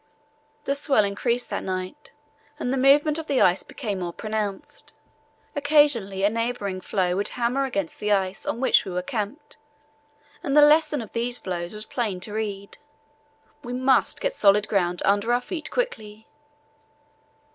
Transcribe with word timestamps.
The 0.63 0.73
swell 0.73 1.03
increased 1.05 1.51
that 1.51 1.63
night 1.63 2.11
and 2.57 2.73
the 2.73 2.77
movement 2.77 3.19
of 3.19 3.27
the 3.27 3.39
ice 3.39 3.61
became 3.61 3.99
more 3.99 4.11
pronounced. 4.11 4.93
Occasionally 5.55 6.23
a 6.23 6.29
neighbouring 6.31 6.81
floe 6.81 7.15
would 7.15 7.27
hammer 7.37 7.65
against 7.65 7.99
the 7.99 8.11
ice 8.11 8.43
on 8.43 8.59
which 8.59 8.83
we 8.83 8.91
were 8.93 9.03
camped, 9.03 9.57
and 10.41 10.57
the 10.57 10.65
lesson 10.65 11.03
of 11.03 11.13
these 11.13 11.39
blows 11.39 11.71
was 11.71 11.85
plain 11.85 12.19
to 12.21 12.33
read. 12.33 12.79
We 13.63 13.73
must 13.73 14.21
get 14.21 14.33
solid 14.33 14.67
ground 14.67 15.03
under 15.05 15.31
our 15.31 15.39
feet 15.39 15.69
quickly. 15.69 16.25